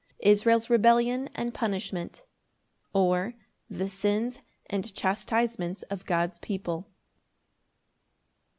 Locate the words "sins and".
3.87-4.91